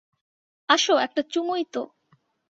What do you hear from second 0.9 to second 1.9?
একটা চুমুই তো।